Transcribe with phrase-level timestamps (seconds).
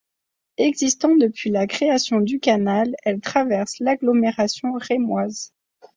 [0.57, 5.53] Existant depuis la création du canal, elle traverse l'agglomération rémoise.